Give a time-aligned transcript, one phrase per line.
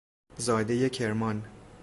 [0.37, 1.43] زادهی کرمان